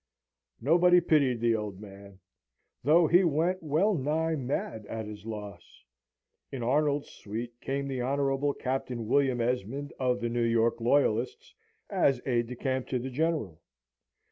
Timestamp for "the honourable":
7.87-8.55